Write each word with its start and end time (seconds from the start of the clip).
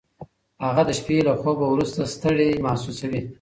هغه 0.65 0.83
د 0.89 0.91
شپې 0.99 1.17
له 1.27 1.33
خوبه 1.41 1.65
وروسته 1.69 1.99
ستړی 2.13 2.49
محسوسوي. 2.65 3.21